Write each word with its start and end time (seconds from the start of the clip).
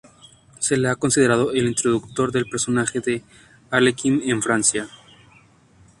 Se 0.57 0.77
le 0.77 0.89
ha 0.89 0.95
considerado 0.95 1.51
el 1.51 1.67
introductor 1.67 2.31
del 2.31 2.49
personaje 2.49 3.01
de 3.01 3.21
Arlequín 3.69 4.23
en 4.25 4.41
Francia. 4.41 4.89